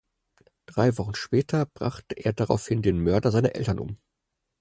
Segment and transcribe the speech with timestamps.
[0.65, 3.97] Drei Wochen später brachte er daraufhin den Mörder seiner Eltern um.